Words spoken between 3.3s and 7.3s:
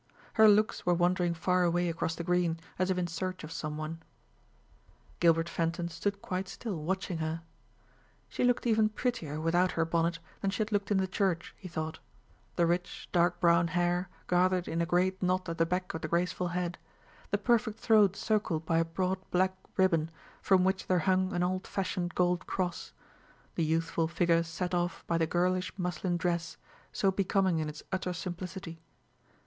of some one. Gilbert Fenton stood quite still watching